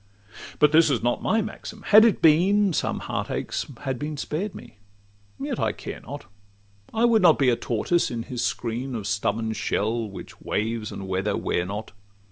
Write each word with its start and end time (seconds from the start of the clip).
But 0.57 0.71
this 0.71 0.89
is 0.89 1.03
not 1.03 1.21
my 1.21 1.43
maxim: 1.43 1.83
had 1.89 2.03
it 2.05 2.23
been, 2.23 2.73
Some 2.73 3.01
heart 3.01 3.29
aches 3.29 3.67
had 3.81 3.99
been 3.99 4.17
spared 4.17 4.55
me: 4.55 4.79
yet 5.39 5.59
I 5.59 5.73
care 5.73 5.99
not— 5.99 6.25
I 6.91 7.05
would 7.05 7.21
not 7.21 7.37
be 7.37 7.49
a 7.49 7.55
tortoise 7.55 8.09
in 8.09 8.23
his 8.23 8.43
screen 8.43 8.95
Of 8.95 9.05
stubborn 9.05 9.53
shell, 9.53 10.09
which 10.09 10.41
waves 10.41 10.91
and 10.91 11.07
weather 11.07 11.37
wear 11.37 11.67
not. 11.67 11.91